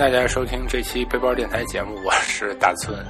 [0.00, 3.04] 大家收听这期背包电台节目， 我是大村。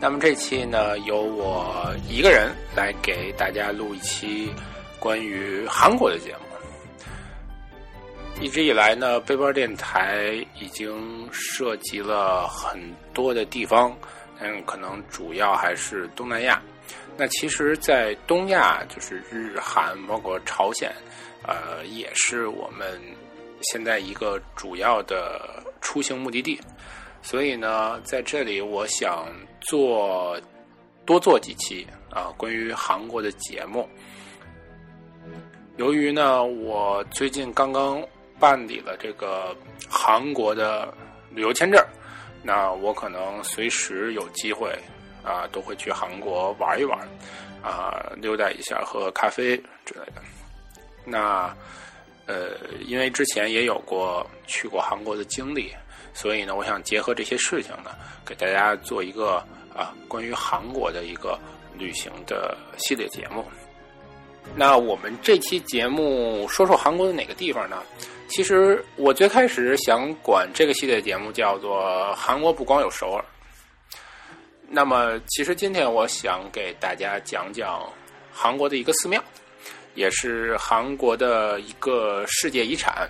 [0.00, 4.50] 那么这期呢，由我一个人来给大家录一期
[4.98, 6.40] 关于韩国的节目。
[8.40, 12.80] 一直以来呢，背包电台已经涉及了很
[13.12, 13.94] 多的地方，
[14.38, 16.58] 嗯，可能主要还是东南亚。
[17.18, 20.90] 那其实，在东亚，就是日韩，包括朝鲜，
[21.42, 22.98] 呃，也是我们
[23.60, 26.60] 现在一个主要的出行目的地。
[27.22, 29.26] 所以呢，在这里，我想
[29.60, 30.40] 做
[31.04, 33.88] 多做几期啊，关于韩国的节目。
[35.76, 38.02] 由于呢，我最近刚刚
[38.38, 39.54] 办理了这个
[39.88, 40.92] 韩国的
[41.30, 41.82] 旅游签证，
[42.42, 44.74] 那我可能随时有机会
[45.22, 46.98] 啊，都会去韩国玩一玩，
[47.62, 50.22] 啊，溜达一下，喝咖啡之类的。
[51.04, 51.54] 那
[52.30, 52.50] 呃，
[52.86, 55.72] 因为之前也有过去过韩国的经历，
[56.14, 57.90] 所以呢，我想结合这些事情呢，
[58.24, 61.36] 给大家做一个啊关于韩国的一个
[61.76, 63.44] 旅行的系列节目。
[64.54, 67.82] 那我们这期节目说说韩国的哪个地方呢？
[68.28, 73.24] 其实我最开始想管这个系列节目叫做“韩国不光有首尔”。
[74.72, 77.82] 那么，其实今天我想给大家讲讲
[78.32, 79.20] 韩国的一个寺庙，
[79.94, 83.08] 也是韩国的一个世界遗产。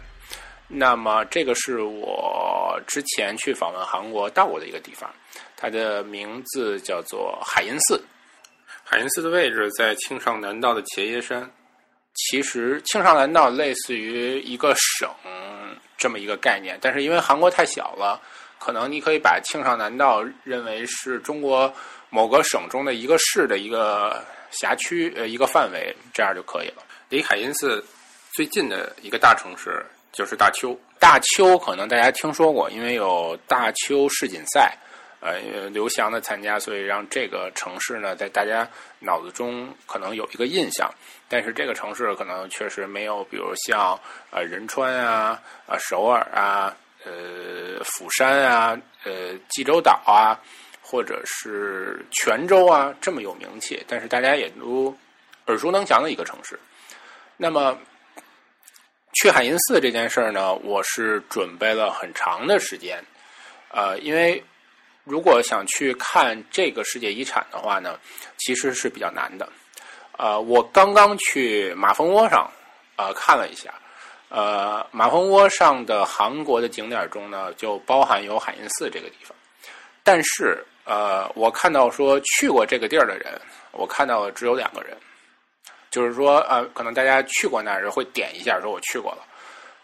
[0.68, 5.10] 那么，这个是我之前去访问韩国到过的一个地方，
[5.56, 8.00] 它的名字叫做海印寺。
[8.84, 11.50] 海印寺的位置在庆尚南道的茄耶山。
[12.14, 15.08] 其实庆尚南道类似于一个省
[15.96, 18.20] 这么一个概念，但是因为韩国太小了，
[18.58, 21.72] 可能你可以把庆尚南道认为是中国
[22.10, 26.82] 某个省中的一个市的一个辖区呃一个范围，这样就可以了。
[27.08, 27.84] 离海因寺
[28.32, 30.78] 最近的一个大城市就是大邱。
[30.98, 34.76] 大邱可能大家听说过，因为有大邱世锦赛。
[35.22, 38.66] 呃，刘翔的参加，所以让这个城市呢，在大家
[39.00, 40.90] 脑子中可能有一个印象。
[41.28, 44.00] 但是这个城市可能确实没有，比如像
[44.30, 46.74] 呃仁川啊、啊首尔啊、
[47.04, 50.40] 呃釜山啊、呃济州岛啊，
[50.90, 53.80] 或者是泉州啊这么有名气。
[53.86, 54.96] 但是大家也都
[55.46, 56.58] 耳熟能详的一个城市。
[57.36, 57.78] 那么
[59.12, 63.04] 去海印寺这件事儿呢，我是准备了很长的时间，
[63.70, 64.42] 呃，因为。
[65.04, 67.98] 如果想去看这个世界遗产的话呢，
[68.36, 69.48] 其实是比较难的。
[70.18, 72.48] 呃，我刚刚去马蜂窝上
[72.96, 73.74] 呃看了一下，
[74.28, 79.34] 呃，马蜂窝上的韩国的景点中呢，就包含有海印寺这个地方。
[80.04, 83.40] 但是呃，我看到说去过这个地儿的人，
[83.72, 84.96] 我看到了只有两个人，
[85.90, 89.24] 就是说呃，可能大家去过那儿会点一下说我去过了，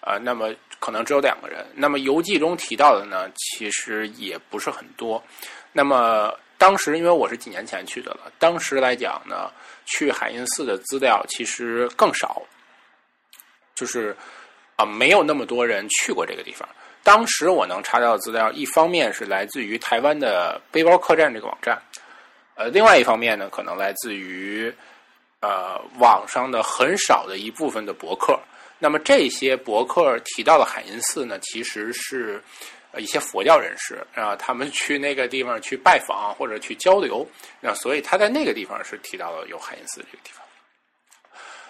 [0.01, 0.55] 啊，那么。
[0.79, 1.67] 可能只有两个人。
[1.75, 5.21] 那么游记中提到的呢，其实也不是很多。
[5.73, 9.51] 那么当时因为我是几年前去的了，当时来讲呢，
[9.87, 12.43] 去海印寺的资料其实更少，
[13.75, 14.15] 就是
[14.77, 16.69] 啊，没有那么多人去过这个地方。
[17.07, 21.81] 当时我能查到的资料，一方面是来自于台湾的背包客栈这个网站，
[22.57, 24.75] 呃，另外一方面呢，可能来自于
[25.39, 28.37] 呃网上的很少的一部分的博客。
[28.81, 32.43] 那么这些博客提到的海印寺呢，其实是
[32.91, 37.25] 呃一些佛教人士啊，他们去那个地方去拜访或者去交流，
[37.61, 40.45] 那所以他在那个地方是提到了有海印寺这个地方。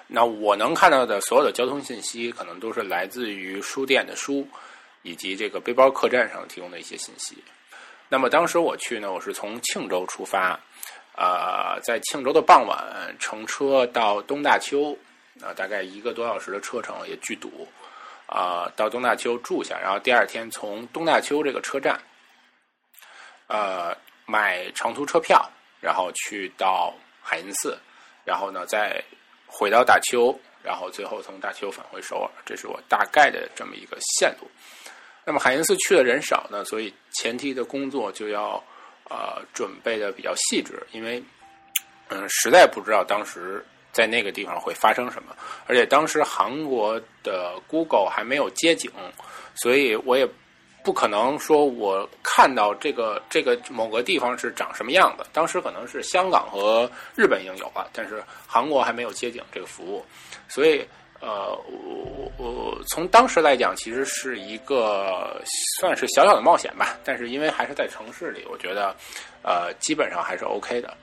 [0.06, 4.48] 那我能看到的所有的交通信息，可能都是来自于书店的书，
[5.06, 7.42] 以及这个背包客栈上提供的一些信息。
[8.08, 10.58] 那么当时我去呢，我是从庆州出发，
[11.16, 14.98] 呃，在庆州的傍晚乘车到东大邱。
[15.42, 17.68] 啊，大概一个多小时的车程也巨堵，
[18.24, 22.00] 啊，到东大邱住下，然后第二天从东大邱这个车站，
[23.46, 23.94] 呃，
[24.24, 25.46] 买长途车票，
[25.78, 27.78] 然后去到海阴寺，
[28.24, 28.98] 然后呢再
[29.46, 34.50] 回到大邱，然后最后从大邱返回首尔，这是我大概的这么一个线路。
[35.26, 38.62] 那么海阴寺去的人少呢，所以前期的工作就要
[39.10, 41.22] 呃准备的比较细致，因为
[42.08, 43.62] 嗯，实在不知道当时。
[43.92, 45.34] 在那个地方会发生什么？
[45.66, 48.90] 而且当时韩国的 Google 还没有接警，
[49.54, 50.28] 所以我也
[50.84, 55.26] 不可能说我看到这个这个某个地方是长什么样的。
[55.32, 60.04] 当时可能是香港和日本已经有了，但是韩国还没有接警这个服务，
[60.46, 60.86] 所以
[61.20, 65.40] 呃，我我从当时来讲，其实是一个
[65.78, 66.98] 算是小小的冒险吧。
[67.04, 68.94] 但是因为还是在城市里，我觉得
[69.42, 70.94] 呃基本上还是 OK 的。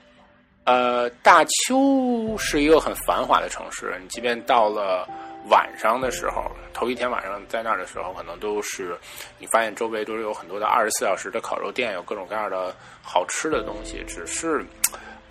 [0.64, 3.94] 呃，大邱是一个很繁华的城市。
[4.00, 5.06] 你即便到了
[5.50, 8.98] 晚上的时候，头一天晚上在那儿的时候，可能都是
[9.38, 14.02] 你发现周围都是有很多的二十四小时的烤肉店，有各种各样的好吃的东西。
[14.08, 14.64] 只是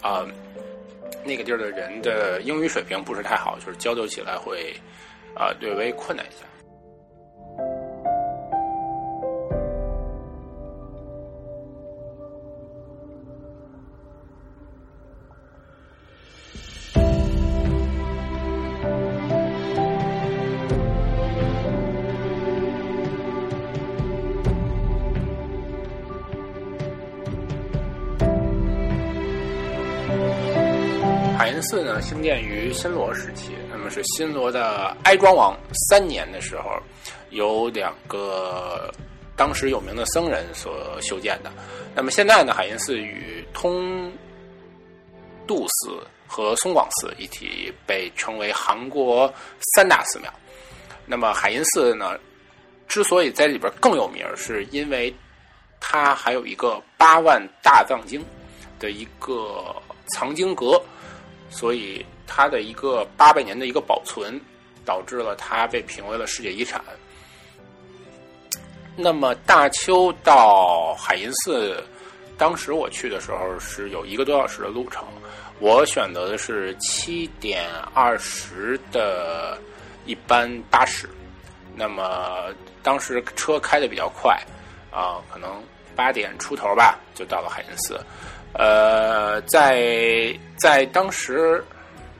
[0.04, 0.24] 啊，
[1.24, 4.74] 那个地儿的人的英语水平不是太好，就是交流起来会
[5.36, 6.46] 啊略微困难一下。
[32.04, 35.58] 兴建于新罗时期，那么是新罗的哀庄王
[35.88, 36.70] 三年的时候，
[37.30, 38.94] 有两个
[39.38, 41.52] 当时有名的僧人所修建的。
[41.96, 44.12] 那么现在呢，海印寺与通
[45.48, 45.98] 度寺
[46.28, 49.34] 和松广寺一起被称为韩国
[49.76, 50.32] 三大寺庙。
[51.06, 52.20] 那么海印寺呢，
[52.86, 55.14] 之所以在里边更有名，是因为
[55.80, 58.22] 它还有一个八万大藏经
[58.78, 59.74] 的一个
[60.08, 60.82] 藏经阁。
[61.54, 64.42] 所以它的一个八百年的一个保存，
[64.84, 66.84] 导致了它被评为了世界遗产。
[68.96, 71.84] 那么大邱到海因寺，
[72.38, 75.06] 当时我去的时候是有一个多小时的路程，
[75.60, 79.58] 我选择的是七点二十的
[80.06, 81.08] 一班巴士。
[81.76, 84.40] 那么当时车开的比较快，
[84.92, 85.64] 啊，可能
[85.96, 88.00] 八点出头吧，就到了海因寺。
[88.54, 91.64] 呃，在在当时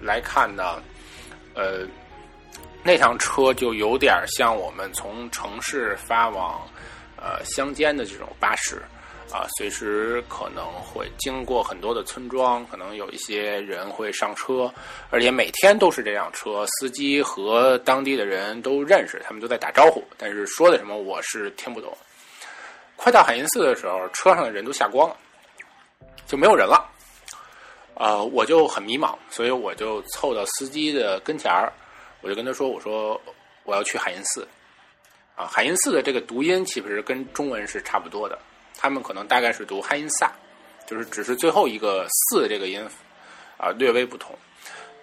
[0.02, 0.82] 来看呢，
[1.54, 1.86] 呃，
[2.84, 6.68] 那趟车就有点像我们从城市发往
[7.16, 8.82] 呃乡间的这种巴士
[9.32, 14.72] 啊，随时可能会经过很多的村庄，可能有一些人会上车，
[15.10, 21.96] 而且每天都是这辆车，司机和当地的人都认识，他们都在打招呼，但是说的什么我是听不懂。
[22.96, 25.16] 快到海因寺的时候，车上的人都下光了。
[26.26, 26.90] 就没有人了，
[27.96, 31.72] 啊，我就很迷茫，所以我就凑到司机的跟前儿，
[32.22, 33.22] 我就跟他说：“我说
[33.64, 34.48] 我要去海因寺，
[35.36, 38.40] 啊，海因寺的这个读音其实跟中文是差不多的，
[38.78, 40.32] 他们可能大概是读海因萨，
[40.88, 42.84] 就是只是最后一个四这个音
[43.58, 44.36] 啊略微不同。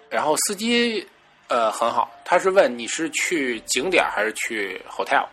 [0.09, 1.07] 然后司机
[1.47, 5.25] 呃很好，他是问你是去景点还是去 hotel？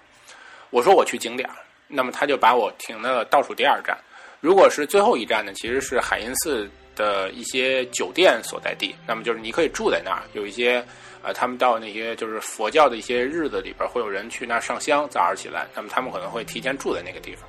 [0.71, 1.49] 我说我去景点，
[1.89, 3.99] 那么他就把我停在了倒数第二站。”
[4.41, 8.95] 如果是最后一站呢，其实是海印寺的一些酒店所在地。
[9.07, 10.85] 那么就是你可以住在那儿，有一些
[11.23, 17.49] 呃，他们到那些就是佛教的一些日子里边，会有人去那儿上香，早上起来，那么他们可能会提前住在那个地方。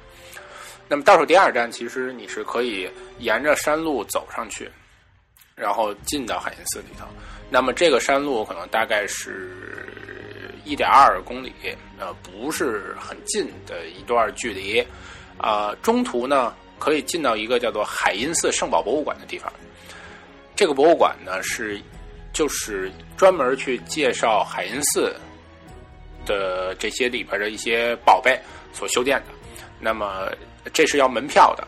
[0.88, 2.90] 那么倒数第二站，其实你是可以
[3.20, 4.68] 沿着山路走上去，
[5.56, 7.06] 然后进到海因寺里头。
[7.52, 9.52] 那么这个山路可能大概是
[10.66, 11.54] 一点二公里，
[12.00, 14.84] 呃，不是很近的一段距离，
[15.38, 16.52] 啊，中途呢。
[16.80, 19.52] 可以进到一个叫做海因寺圣宝博物馆的地方。
[20.56, 21.80] 这个博物馆呢是
[22.34, 25.14] 就是专门去介绍海因寺
[26.26, 28.40] 的这些里边的一些宝贝
[28.74, 29.26] 所修建的。
[29.80, 30.30] 那么
[30.74, 31.68] 这是要门票的，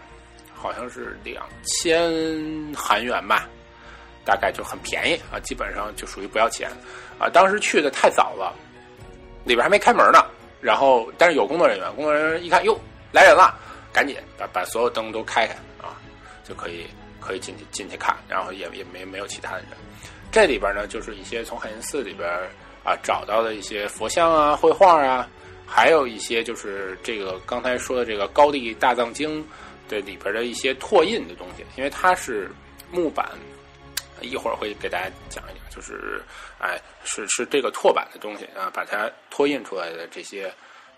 [0.53, 2.11] 好像是两千
[2.75, 3.47] 韩元吧，
[4.25, 6.69] 大概就很便宜啊，基本上就属于不要钱
[7.17, 7.29] 啊。
[7.29, 8.53] 当时去的太早了，
[9.45, 10.25] 里边还没开门呢。
[10.59, 12.77] 然后但是有工作人员，工作人员一看，哟，
[13.11, 13.57] 来人了。
[13.91, 15.99] 赶紧把把所有灯都开开啊，
[16.43, 16.87] 就可以
[17.19, 19.69] 可以进去进去看，然后也也没没有其他的人。
[20.31, 22.27] 这里边呢，就是一些从海云寺里边
[22.83, 25.27] 啊找到的一些佛像啊、绘画啊，
[25.67, 29.45] 还有一些就是这个刚才说的这个高地大藏经
[29.89, 32.49] 的里边的一些拓印的东西，因为它是
[32.89, 33.29] 木板，
[34.21, 36.21] 一会儿会给大家讲一讲，就是
[36.59, 40.51] 哎是是这个拓板的东西啊，把它拓印出来的这些。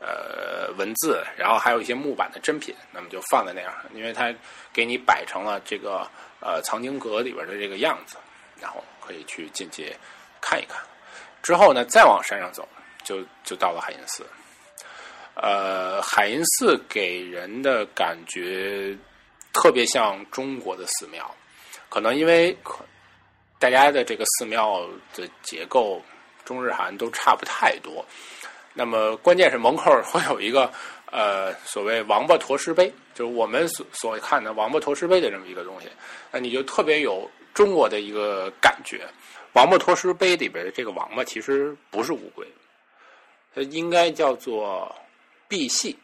[0.06, 4.36] 呃，文字，然后还有一些木板的珍品，那么就放在那样，因为它
[4.74, 6.06] 给你摆成了这个
[6.42, 8.18] 呃藏经阁里边的这个样子，
[8.60, 9.96] 然后可以去进去
[10.42, 10.78] 看一看。
[11.42, 12.68] 之后呢，再往山上走，
[13.02, 14.26] 就就到了海因寺。
[15.36, 18.98] 呃，海因寺给人的感觉
[19.54, 21.34] 特别像中国的寺庙，
[21.88, 22.54] 可能因为
[23.58, 26.02] 大家的这个寺庙的结构，
[26.44, 28.06] 中日韩都差不太多。
[28.74, 30.72] 那么关键是门口会有一个
[31.12, 35.88] 呃所谓王八驮石碑，就是我们所所看的王八驮石碑的这么一个东西，
[36.32, 39.08] 那你就特别有中国的一个感觉。
[39.54, 42.48] 王八驮石碑里边的这个王八其实不是乌龟，
[43.54, 44.92] 它应该叫做
[45.48, 45.96] 赑屃，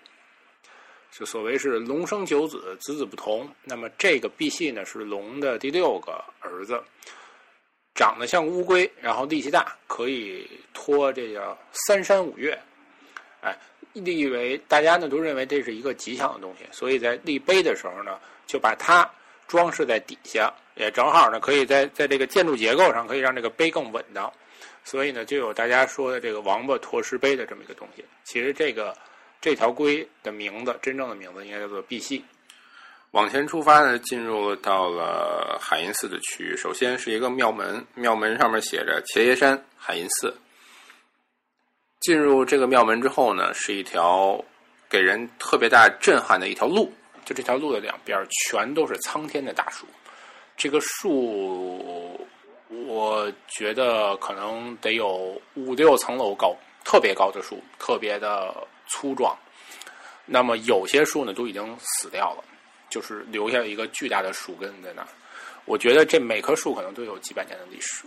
[1.11, 3.49] 就所谓是龙生九子，子子不同。
[3.63, 6.79] 那么这个赑屃呢是龙的第六个儿子。
[7.93, 12.57] 长得像乌龟，然后力气大，可以拖这叫三山五岳。
[13.41, 13.57] 哎，
[13.93, 19.09] 立为大家呢都认为这是一个吉祥的东西，所以在立碑的时候呢，就把它
[19.47, 24.31] 装饰在底下，也正好呢可以在在这个建筑结构上可以让这个碑更稳当。
[24.83, 28.03] 所以呢，就有大家说的这个王八托石碑的这么一个东西。
[28.23, 28.95] 其实这个
[29.41, 32.21] 这条龟的名字，真正的名字应该叫做赑屃。
[33.11, 36.55] 往前出发呢，进入到了海印寺的区域。
[36.55, 40.37] 首先是一个庙门，庙门上面写着“茄爷山海印寺”。
[42.01, 44.39] 进入这个庙门之后呢，是一条
[44.87, 46.93] 给人特别大震撼的一条路。
[47.25, 49.87] 就这条路的两边全都是苍天的大树。
[50.55, 52.27] 这个树，
[52.69, 58.55] 我觉得可能得有五六层楼高，特别高的树，特别的
[58.87, 59.35] 粗壮。
[60.25, 62.43] 那么有些树呢，都已经死掉了。
[62.89, 65.07] 就是留下一个巨大的树根在那儿，
[65.65, 68.05] 我觉得这每棵树可能都有几百年的历史。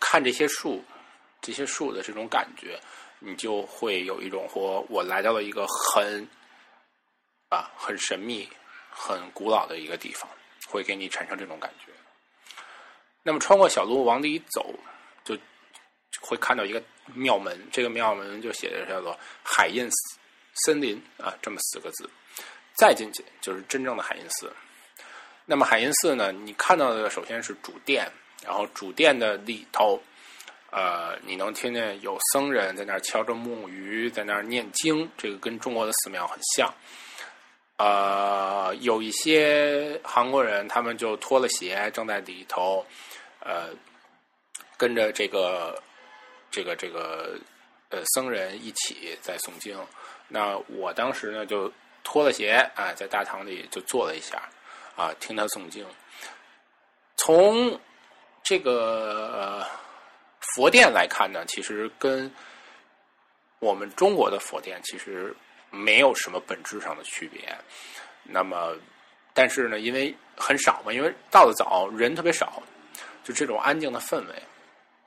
[0.00, 0.82] 看这些树，
[1.42, 2.78] 这些树的这种感觉，
[3.18, 6.26] 你就会有一种或我来到了一个很
[7.48, 8.48] 啊很神秘、
[8.90, 10.28] 很古老的一个地方，
[10.68, 11.92] 会给你产生这种感觉。
[13.22, 14.74] 那么穿过小路往里走，
[15.24, 15.36] 就
[16.20, 19.88] 会看到一个庙门，这个庙门就写着叫做“海印
[20.64, 22.08] 森林”啊，这么四个字。
[22.76, 24.52] 再进去就是真正的海阴寺。
[25.46, 26.32] 那么海阴寺呢？
[26.32, 28.10] 你看到的首先是主殿，
[28.42, 30.02] 然后主殿的里头，
[30.70, 35.06] 呃，你能听见有僧人在那儿敲着木鱼，在那儿念经。
[35.18, 36.72] 这个跟中国的寺庙很像。
[37.76, 42.86] 呃，有一些韩国人，他们就脱了鞋，正在里头，
[43.40, 43.68] 呃，
[44.78, 45.78] 跟着这个
[46.50, 47.38] 这个这个
[47.90, 49.78] 呃僧人一起在诵经。
[50.26, 51.70] 那我当时呢就。
[52.04, 54.40] 脱了鞋啊，在大堂里就坐了一下，
[54.94, 55.84] 啊，听他诵经。
[57.16, 57.80] 从
[58.42, 59.66] 这个
[60.54, 62.30] 佛殿来看呢，其实跟
[63.58, 65.34] 我们中国的佛殿其实
[65.70, 67.56] 没有什么本质上的区别。
[68.22, 68.76] 那么，
[69.32, 72.62] 但是呢，因为很少嘛，因为到的早，人特别少，
[73.24, 74.42] 就这种安静的氛围，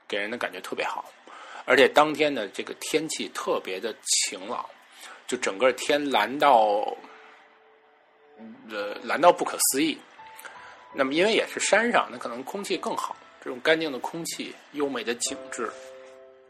[0.08, 1.10] 给人的感觉特别好。
[1.64, 4.68] 而且当天的这个天气特别的晴朗。
[5.28, 6.84] 就整个天蓝到，
[8.70, 9.96] 呃，蓝到不可思议。
[10.94, 15.70] 那么，因为也是山上，那可能空气更好，这种干净的空气、优美的景致，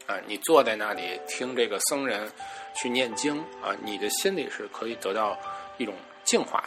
[0.06, 2.30] 啊，你坐在那里听这个僧人
[2.74, 5.36] 去念经，啊，你的心里是可以得到
[5.76, 5.92] 一种
[6.22, 6.64] 净化。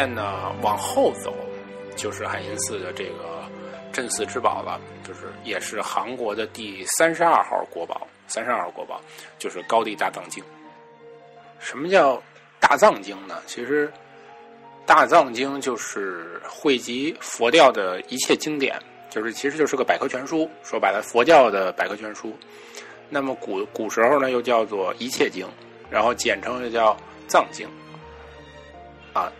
[0.00, 1.34] 殿呢往后走，
[1.94, 3.44] 就是海阴寺的这个
[3.92, 8.06] 镇寺之宝了，就是也是韩国的第三十二号国宝。
[8.26, 8.98] 三十二号国宝
[9.38, 10.42] 就是高地大藏经。
[11.58, 12.22] 什么叫
[12.58, 13.42] 大藏经呢？
[13.46, 13.92] 其实
[14.86, 18.80] 大藏经就是汇集佛教的一切经典，
[19.10, 20.48] 就是其实就是个百科全书。
[20.62, 22.34] 说白了，佛教的百科全书。
[23.10, 25.46] 那么古古时候呢，又叫做一切经，
[25.90, 26.96] 然后简称又叫
[27.28, 27.68] 藏经。
[29.12, 29.30] 啊，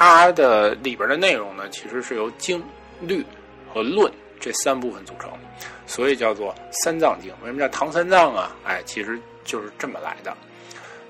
[0.00, 2.64] 它的里边的内容呢，其实是由经、
[3.02, 3.22] 律
[3.70, 5.30] 和论这三部分组成，
[5.86, 7.30] 所以叫做三藏经。
[7.42, 8.56] 为什么叫唐三藏啊？
[8.64, 10.34] 哎，其实就是这么来的。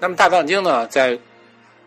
[0.01, 1.17] 那么大藏经呢，在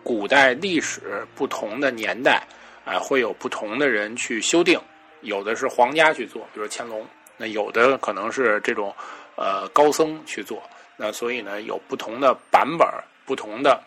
[0.01, 2.41] 古代历史不同的年代，
[2.85, 4.79] 啊，会有不同的人去修订，
[5.19, 7.01] 有的是皇家去做，比如乾隆；
[7.35, 8.95] 那有的可能是这种
[9.35, 10.63] 呃高僧去做。
[10.95, 12.87] 那所以呢，有不同的版本，
[13.25, 13.77] 不同的。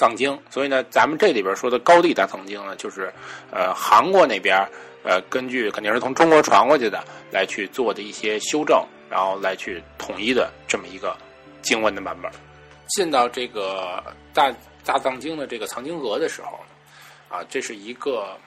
[0.00, 3.12] 藏经，所以呢，咱们这里边说的高地大藏经呢，就是
[3.52, 4.56] 呃韩国那边
[5.04, 11.14] 呃根据肯定是从中国传过去的来去做的一些修正，然后来去统一的这么一个
[11.60, 12.32] 经文的版本。
[12.88, 14.02] 进到这个
[14.32, 14.50] 大
[14.86, 16.58] 大藏经的这个藏经阁的时候，
[17.28, 18.38] 啊，这是一个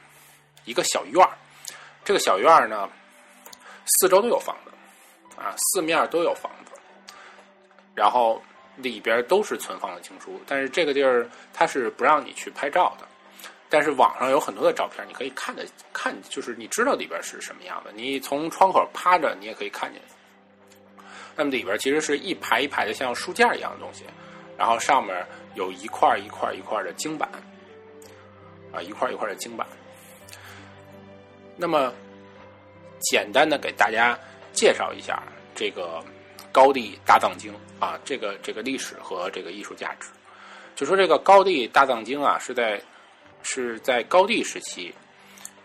[0.66, 1.30] 一个小院儿，
[2.04, 2.90] 这个小院儿呢，
[3.86, 4.72] 四周都有房子，
[5.40, 6.72] 啊，四面都有房子，
[7.94, 8.42] 然后。
[8.78, 13.08] 里边都是存放的经书，但是这个地儿它是不让你去拍照的。
[13.70, 17.92] 但是网上有很多的照片，你可以看的看，就是你知道里边是什么样的。
[17.92, 20.00] 你从窗口趴着，你也可以看见。
[21.36, 24.06] 那么里边其实是一排一排的像书架一样的东西，
[24.56, 25.26] 然后上面
[25.56, 27.28] 有一块一块一块的经板，
[28.72, 29.66] 啊，一块一块的经板。
[31.56, 31.92] 那么
[33.00, 34.16] 简单的给大家
[34.52, 35.24] 介绍一下
[35.56, 36.04] 这个
[36.54, 40.08] 高地大藏经啊，这个这个历史和这个艺术价值。
[40.76, 42.82] 就说这个高地大藏经啊，是在
[43.42, 44.94] 是在高地时期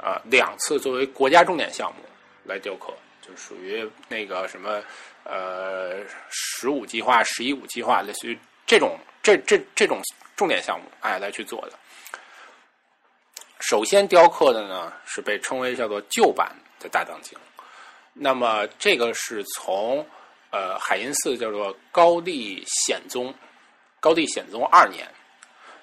[0.02, 2.02] 啊两次作为国家重点项目
[2.44, 4.82] 来雕刻，就属于那个什么
[5.24, 10.00] 呃十五计划、十一五计划，类似于这种这这这种
[10.36, 11.72] 重点项目哎来去做的。
[13.60, 17.38] 首先雕刻的呢是被称为叫做旧版的大藏经，
[18.12, 20.06] 那么这个是从
[20.50, 23.34] 呃海印寺叫做高丽显宗，
[24.00, 25.06] 高丽显宗二年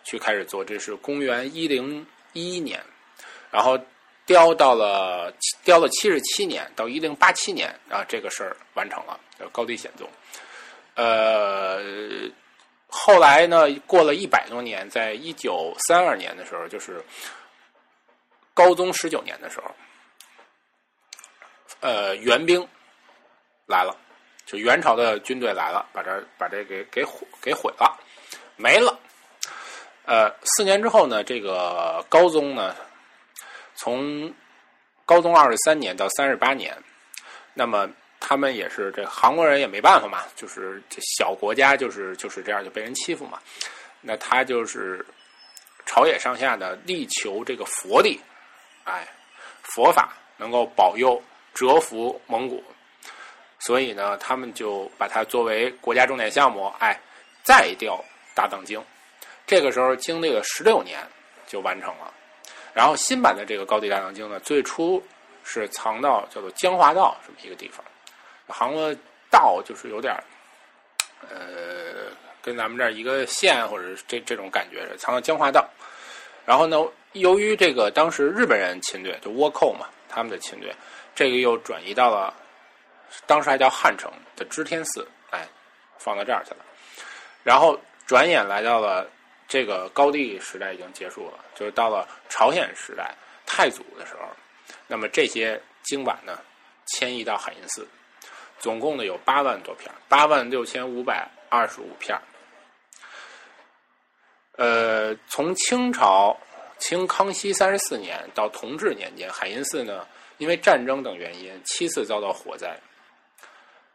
[0.03, 2.83] 去开始做，这是公元一零一一年，
[3.51, 3.79] 然后
[4.25, 10.09] 雕到了雕了七十七年，到一零八七年啊这个事儿完成了，叫高丽显宗。
[10.95, 11.79] 呃，
[12.87, 17.03] 后来呢过了一百多年，在一九三二年的时候，就是。
[18.57, 19.75] 高宗十九年的时候，
[21.81, 22.65] 呃，援兵
[23.67, 23.93] 来了，
[24.45, 27.97] 就元朝的军队来了，把这把这给给毁给毁了，
[28.55, 28.97] 没了。
[30.05, 32.75] 呃，四年之后呢，这个高宗呢，
[33.73, 34.31] 从
[35.03, 36.77] 高宗二十三年到三十八年，
[37.53, 43.39] 那么他们也是这韩国人也没办法嘛，就是这小国家就是就是这样就被人欺负嘛，
[44.01, 45.03] 那他就是
[45.87, 48.19] 朝野上下的力求这个佛力。
[48.83, 49.07] 哎，
[49.63, 51.19] 佛法能够保佑
[51.55, 52.63] 折服蒙古，
[53.59, 56.99] 所以呢，他们就把它作为国家重点项目，哎，
[57.43, 58.03] 再调
[58.33, 58.83] 大藏经。
[59.47, 60.99] 这个时候经历了十六年
[61.47, 62.13] 就完成了。
[62.73, 65.01] 然后新版的这个高地大藏经呢，最初
[65.43, 67.83] 是藏到叫做江华道这么一个地方。
[68.47, 68.93] 韩国
[69.31, 70.13] 道就是有点
[71.29, 75.67] 呃，跟咱们这儿一个县或者这这种感觉是藏到江华道。
[76.45, 76.77] 然后呢？
[77.13, 80.75] 由于这个当时日本人侵略，就倭寇嘛，他们的侵略，
[81.15, 82.33] 这个又转移到了
[83.25, 85.47] 当时还叫汉城的知天寺，哎，
[85.97, 86.57] 放到这儿去了。
[87.43, 89.09] 然后转眼来到了
[89.47, 93.13] 这个高帝时代已经结束了，就是到了朝鲜时代
[93.45, 94.27] 太祖的时候，
[94.87, 96.39] 那么这些经版呢
[96.87, 97.87] 迁移到海印寺，
[98.59, 102.19] 总共呢有八万多片，八万六千五百二十五片。
[104.57, 106.37] 呃，从清朝。
[106.77, 110.05] 清康熙三十四年到同治年间，海印寺呢，
[110.37, 112.77] 因为战争等原因，七次遭到火灾。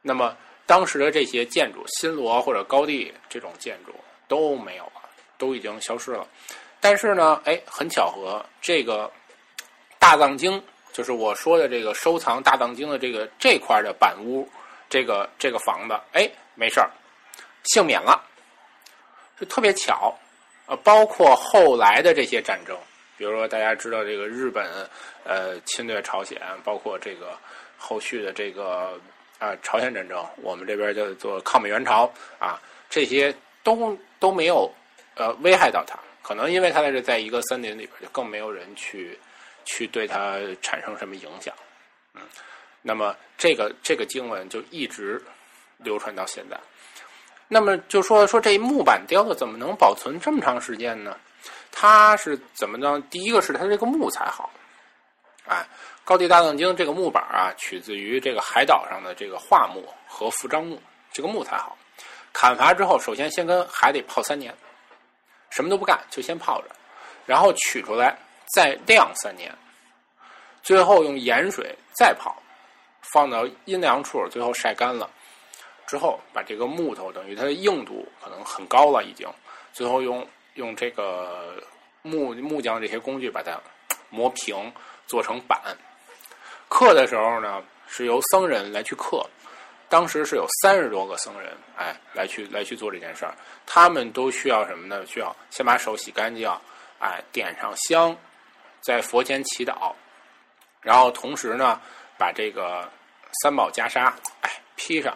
[0.03, 0.37] 那么
[0.67, 3.93] 当时的这些建筑，新罗或者高地这种建筑
[4.29, 5.03] 都没有了，
[5.37, 6.27] 都已经消失了。
[6.81, 9.11] 但是呢，哎，很巧合，这个
[9.99, 14.49] 大藏经，就是我说的这个收藏大藏经的这个这块的板屋，
[14.89, 16.91] 这个这个房子，哎，没事儿，
[17.65, 18.25] 幸免了，
[19.39, 20.17] 就特别巧。
[20.67, 22.79] 呃，包括后来的这些战争，
[23.19, 24.89] 比如说大家知道这个日本
[25.25, 27.37] 呃侵略朝鲜，包括这个
[27.77, 28.99] 后续的这个
[29.41, 34.73] 啊朝鲜战争，我们这边叫做抗美援朝啊，这些都都没有
[35.17, 39.19] 呃危害到他，可能因为他在这在一个森林里边，就更没有人去
[39.65, 41.53] 去对他产生什么影响，
[42.15, 42.23] 嗯，
[42.83, 45.21] 那么这个这个经文就一直
[45.79, 46.57] 流传到现在。
[47.49, 51.17] 那么就说说这木板雕的怎么能保存这么长时间呢？
[51.73, 53.03] 它是怎么呢？
[53.11, 54.51] 第一个是它这个木材好，
[55.47, 55.67] 哎，
[56.11, 60.77] 高地大藏经这个木板啊，取自于这个海岛上的这个桦木和扶樟木，
[61.13, 61.79] 这个木材好。
[62.33, 64.53] 砍伐之后，首先先跟海里泡三年，
[65.51, 66.69] 什么都不干，就先泡着，
[67.27, 68.19] 然后取出来
[68.53, 69.57] 再晾三年，
[70.65, 72.37] 最后用盐水再泡，
[73.03, 75.09] 放到阴凉处，最后晒干了。
[75.87, 79.33] 之后把这个木头等于它的硬度可能很高了，已经，
[79.73, 81.63] 最后用用这个
[82.03, 83.57] 木木匠这些工具把它
[84.09, 84.73] 磨平，
[85.07, 85.61] 做成板。
[86.71, 89.29] 刻的时候呢，是由僧人来去刻，
[89.89, 93.35] 当时是有三十多个僧人，哎，来去来去做这件事儿。
[93.67, 95.05] 他们都需要什么呢？
[95.05, 96.49] 需要先把手洗干净，
[97.01, 98.17] 哎，点上香，
[98.81, 99.93] 在佛前祈祷，
[100.81, 101.81] 然后同时呢，
[102.17, 102.89] 把这个
[103.43, 105.15] 三宝袈裟，哎，披上。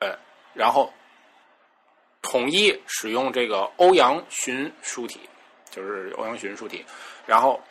[0.00, 0.18] 呃
[0.54, 0.92] 然后
[2.22, 5.20] 统一使用这个欧阳询书体，
[5.70, 6.84] 就是欧阳询书体。
[7.26, 7.62] 然后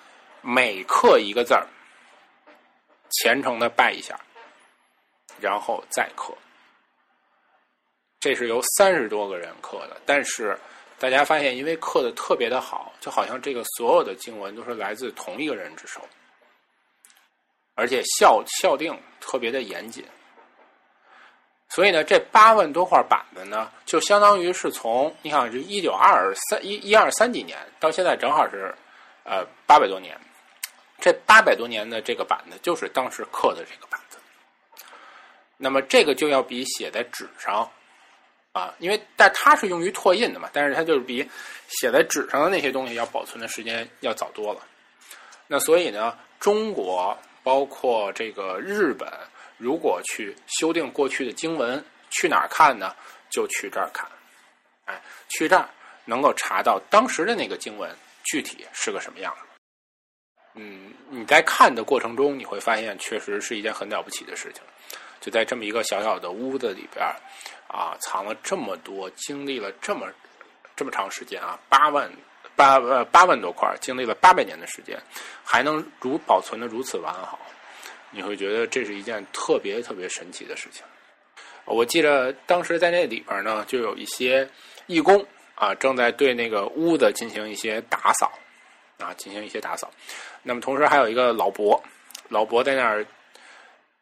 [0.42, 1.66] 每刻一个字儿，
[3.14, 4.20] 虔诚的拜一下，
[5.40, 6.34] 然后再刻。
[8.20, 10.58] 这是由三十多个人刻的，但是
[10.98, 16.00] 大家发现，因为刻的特别的好，就好像这个所有的经文都是来自同一个人之手，
[17.76, 20.06] 而且校校定特别的严谨。
[21.68, 28.74] 所以呢，这八万多块板子呢，就相当于是从你看，这一九二三一一二三几年到现在，正好是
[29.26, 30.18] 呃八百多年，
[31.04, 34.18] 这八百多年的这个板子就是当时刻的这个板子。
[35.58, 37.70] 那么这个就要比写在纸上
[38.54, 41.30] 啊，因为但它是用于拓印的嘛，但是它就是比
[41.68, 44.62] 写在纸上的那些东西要保存的时间要早多了。
[45.46, 49.12] 那所以呢，中国包括这个日本，
[49.58, 52.96] 如果去修订过去的经文，去哪儿看呢？
[53.30, 54.08] 就去这儿看，
[54.86, 55.68] 哎，去这儿
[56.06, 59.36] 能够查到当时的那个经文具体是个什么样。
[60.56, 64.62] 嗯，你在看的过程中，你会发现确实是一件很了不起的事情。
[65.20, 67.06] 就在这么一个小小的屋子里边
[67.68, 70.08] 啊，藏了这么多，经历了这么
[70.76, 72.12] 这么长时间啊，八万
[72.56, 75.02] 八呃八万多块，经历了八百年的时间，
[75.44, 77.40] 还能如保存的如此完好，
[78.12, 80.84] 你会觉得这是一件特别特别神奇的事情。
[81.66, 84.48] 我记得当时在那里边呢，就有一些
[84.88, 88.30] 义工啊，正在对那个屋子进行一些打扫
[89.00, 89.90] 啊，进行一些打扫。
[90.44, 91.82] 那么同时还有一个老伯，
[92.30, 93.06] 老伯在那儿，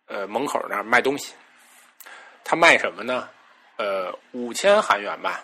[0.07, 1.33] 呃，门口那儿卖东西。
[2.43, 3.29] 他卖什么呢？
[3.77, 5.43] 呃，五千韩元吧，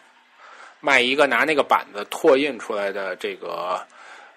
[0.81, 3.85] 卖一个拿那个板子拓印出来的这个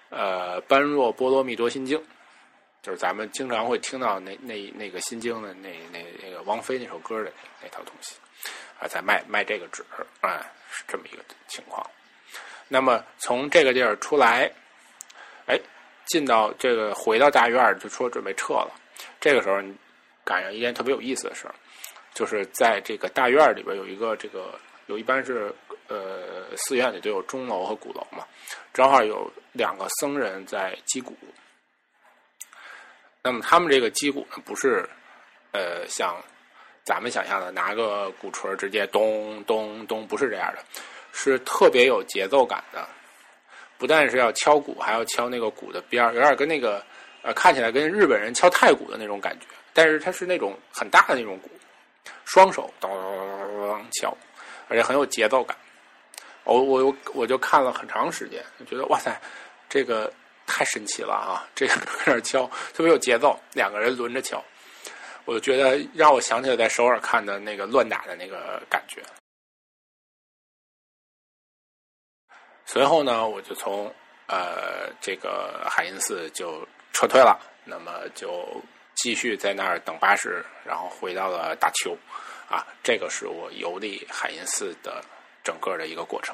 [0.09, 1.97] 呃《般若波罗蜜多心经》。
[2.81, 8.15] 就是咱们经常会听到那那那个心经的那那那个王菲那首歌的那那套东西
[8.79, 9.85] 啊，在卖卖这个纸
[10.19, 11.87] 啊，是这么一个情况。
[12.67, 14.51] 那么从这个地儿出来，
[15.45, 15.59] 哎，
[16.11, 18.71] 进到这个回到大院就说准备撤了。
[19.21, 19.55] 这个时候
[20.25, 21.55] 赶上一件特别有意思的事儿，
[22.13, 25.55] 就是在这个大院里边有一个这个有一般是
[25.87, 28.27] 呃寺院里都有钟楼和鼓楼嘛，
[28.73, 31.15] 正好有两个僧人在击鼓。
[33.23, 34.85] 那么他们这个击鼓呢，不是，
[35.53, 36.21] 呃，像
[36.83, 40.61] 咱们想象的拿个鼓槌直接咚咚咚，不是这样的，
[41.13, 42.85] 是特别有节奏感的。
[43.81, 46.85] 不但是要敲鼓，还要敲那个鼓的边儿，有点跟那个
[47.23, 49.47] 呃，看起来跟日本人敲太鼓的那种感觉。
[49.73, 51.49] 但是它是那种很大的那种鼓，
[52.25, 54.15] 双手咚咚咚咚咚敲，
[54.67, 55.57] 而且很有节奏感。
[56.43, 59.19] 我我我就看了很长时间，觉得哇塞，
[59.67, 60.13] 这个。
[60.47, 61.47] 太神奇了啊！
[61.55, 64.43] 这个搁那敲，特别有节奏，两个人轮着敲，
[65.23, 69.01] 我就觉得让我想起了在首尔看的那个乱打的那个感觉。
[72.71, 73.93] 随后呢，我就从
[74.27, 78.47] 呃这个海因寺就撤退了，那么就
[78.95, 81.97] 继续在那儿等巴士，然后回到了大邱。
[82.49, 85.03] 啊，这个是我游历海因寺的
[85.43, 86.33] 整个的一个过程。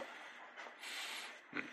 [1.53, 1.63] 嗯，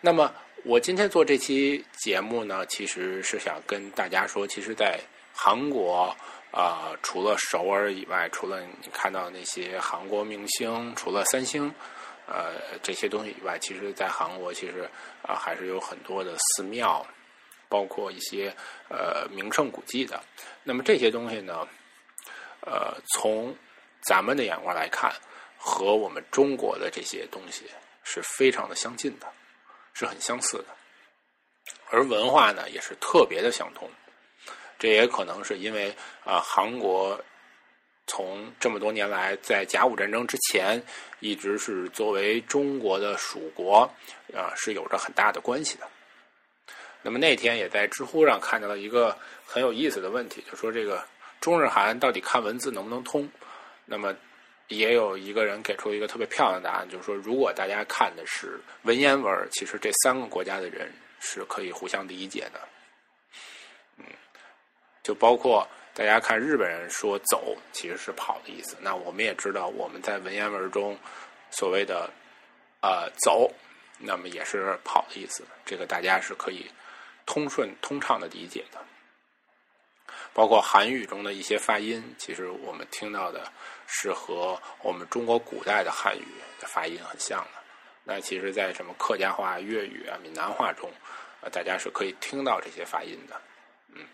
[0.00, 0.32] 那么。
[0.64, 4.98] 我今天做这期节目呢，其实是想跟大家说，其实，在
[5.32, 6.14] 韩国
[6.50, 11.72] 啊，除了首尔以外，除了你看到那些韩国明星，除了三星，
[12.28, 14.88] 呃，这些东西以外，其实，在韩国其实
[15.22, 17.06] 啊，还是有很多的寺庙，
[17.68, 18.54] 包括一些
[18.88, 20.22] 呃名胜古迹的。
[20.62, 21.66] 那么这些东西呢，
[22.60, 23.56] 呃，从
[24.02, 25.12] 咱们的眼光来看，
[25.56, 27.64] 和我们中国的这些东西
[28.04, 29.26] 是非常的相近的。
[29.94, 30.66] 是很相似的，
[31.90, 33.90] 而文化呢也是特别的相通。
[34.78, 35.92] 这也可能是因为
[36.24, 37.20] 啊，韩国
[38.08, 40.82] 从这么多年来，在甲午战争之前，
[41.20, 43.88] 一直是作为中国的属国
[44.34, 45.86] 啊，是有着很大的关系的。
[47.02, 49.16] 那么那天也在知乎上看到了一个
[49.46, 51.04] 很有意思的问题，就说这个
[51.40, 53.30] 中日韩到底看文字能不能通？
[53.84, 54.12] 那么。
[54.68, 62.60] 也有一个人给出一个特别漂亮的答案，就是说，如果大家看的是文言文，其实这三个国家的人是可以互相理解的。
[63.96, 64.04] 嗯，
[65.02, 65.66] 就包括
[65.98, 70.96] 大家看日本人说“走”其实是跑的意思，那我们也知道我们在文言文中
[71.50, 72.08] 所谓的
[72.82, 73.52] “呃走”，
[73.98, 76.70] 那么也是跑的意思，这个大家是可以
[77.26, 78.78] 通顺通畅的理解的。
[80.32, 83.50] 包括韩语中的一些发音，其实我们听到的
[83.88, 86.24] 是和我们中国古代的汉语
[86.60, 87.50] 的发音很像的。
[88.04, 90.88] 那其实，在什么客家话、粤语啊、闽南话中，
[91.40, 93.40] 呃，大家是可以听到这些发音的。
[93.94, 94.06] 嗯，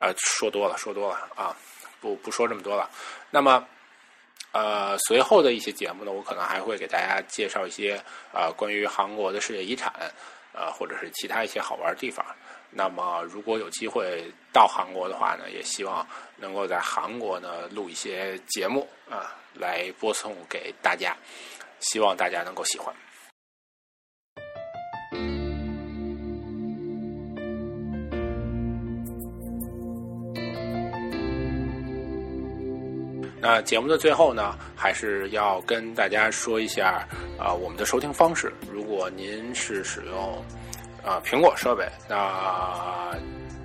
[0.00, 1.54] 啊，说多了，说多了啊，
[2.00, 2.90] 不不说这么多了。
[3.30, 3.64] 那么，
[4.52, 9.92] 呃，随后的一些节目呢，我可能还会给大家介绍一些啊，关于韩国的世界遗产，
[10.52, 12.24] 啊，或者是其他一些好玩的地方。
[12.70, 21.14] 那么，如果有机会到韩国的话呢，也希望能够在韩国呢录一些节目啊，来播送给大家，
[21.80, 22.94] 希望大家能够喜欢。
[33.40, 37.06] 那节目的最后呢，还是要跟大家说一下
[37.38, 38.52] 啊，我们的收听方式。
[38.70, 40.44] 如果您是使用
[41.02, 43.16] 啊苹果设备，那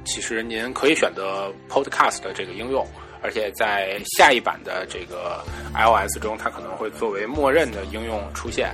[0.06, 2.88] 其实您可以选择 Podcast 的这个应用，
[3.22, 8.70] 而且在下一版的这个 iOS 中，它可能会作为默认的应用出现，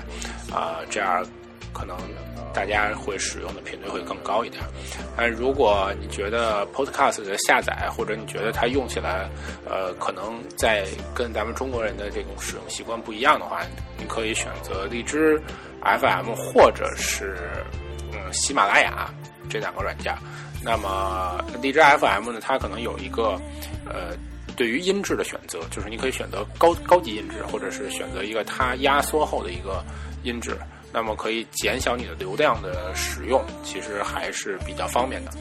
[0.54, 1.26] 啊，这样
[1.74, 1.98] 可能
[2.54, 4.62] 大家会使用的频率会更高一点。
[5.18, 9.30] 但如果你觉得 Podcast 的下载，或者你觉得它用起来，
[9.70, 13.62] 呃，可能在跟咱们中国人的这种使用习惯不一样的话，
[13.98, 15.42] 你可以选择荔枝
[15.82, 17.36] FM 或者是
[18.14, 19.10] 嗯喜马拉雅
[19.50, 20.14] 这两个软件。
[20.64, 23.40] 那么荔枝 FM 呢，它可能有一个
[23.86, 24.16] 呃，
[24.56, 29.84] 对于音质的选择，就是你可以选择高高级音质，或者是选择一个它压缩后的一个
[30.22, 30.56] 音质，
[30.93, 35.32] 那么可以减小你的流量的使用，其实还是比较方便的。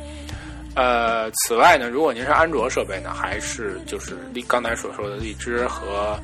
[0.77, 6.17] 呃，此外呢，如果您是安卓设备呢，还是就是荔刚才所说的荔枝和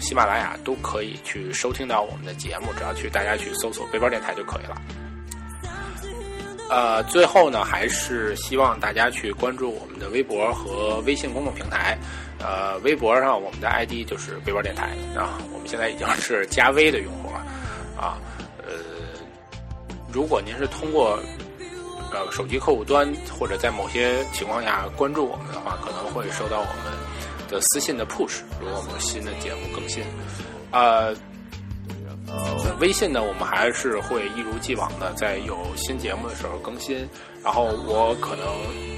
[0.00, 4.76] 喜马拉雅都可以去收听到我们的节目，只要去大家去搜索“背包电台”就可以了。
[6.68, 11.96] 呃，最后呢，还是希望大家去关注我们的微博和微信公众平台。
[12.40, 17.36] 呃，微博上我们的 ID 就是背包电台啊，我们现在已经是加微的用户了
[17.96, 18.18] 啊。
[20.12, 21.18] 如果您是通过
[22.12, 26.92] 呃手机客户端或者在某些情况下关注我们的话，可能会收到我们
[27.48, 30.04] 的私信的 push，如果我们有新的节目更新。
[30.70, 31.14] 呃。
[32.28, 37.06] 呃，微信呢，我们还是会一如既往的在有新节目的时候更新。
[37.44, 38.46] 然后我可能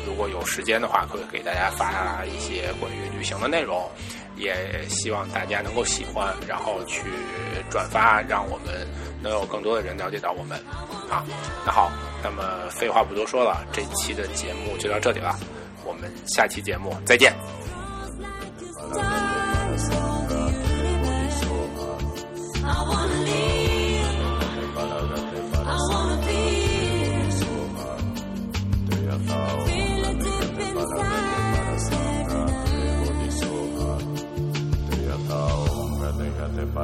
[0.07, 3.90] 如果有时间的话，会给大家发一些关于旅行的内容，
[4.37, 7.09] 也希望大家能够喜欢，然后去
[7.70, 8.87] 转发，让我们
[9.24, 10.56] 能有更多的人了解到我们。
[11.10, 11.24] 啊，
[11.66, 11.90] 那好，
[12.22, 15.34] 那么废话不多说了，这期的节目就到这里了，
[15.84, 17.34] 我们下期节目再见。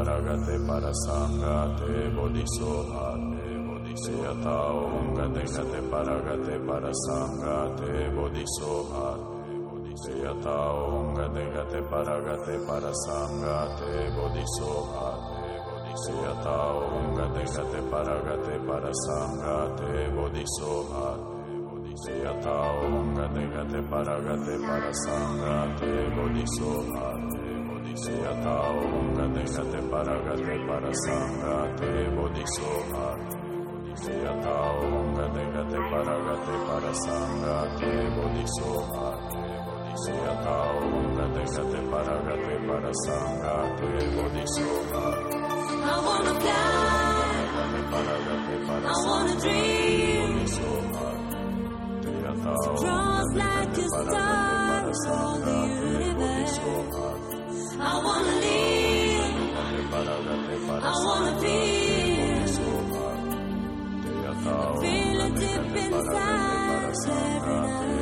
[0.00, 3.08] Paragate parasangate bodhisoha
[4.00, 9.08] Seyata om gate gate paragate parasangate bodhisoha
[10.02, 15.08] Seyata om gate gate paragate parasangate bodhisoha
[16.02, 21.08] Seyata om gate gate paragate parasangate bodhisoha
[22.06, 27.39] Seyata om gate gate paragate parasangate bodhisoha
[27.90, 33.06] Bodhisattva Paragate Parasangate Bodhisattva
[35.90, 39.08] Paragate Parasangate Bodhisattva
[41.90, 43.90] Paragate Parasangate
[45.82, 47.40] I wanna fly
[48.86, 50.30] I wanna dream
[52.80, 55.56] Draws like a star for the
[55.90, 57.19] universe.
[57.82, 59.30] I wanna live.
[60.70, 62.10] I wanna feel.
[64.80, 67.99] Feel it deep inside every night.